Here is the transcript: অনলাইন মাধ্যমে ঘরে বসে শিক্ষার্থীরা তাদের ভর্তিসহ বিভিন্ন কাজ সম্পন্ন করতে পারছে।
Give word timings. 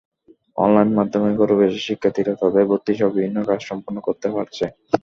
অনলাইন 0.57 0.89
মাধ্যমে 0.97 1.29
ঘরে 1.39 1.53
বসে 1.59 1.79
শিক্ষার্থীরা 1.87 2.33
তাদের 2.41 2.63
ভর্তিসহ 2.69 3.07
বিভিন্ন 3.15 3.37
কাজ 3.49 3.59
সম্পন্ন 3.69 3.97
করতে 4.07 4.27
পারছে। 4.35 4.65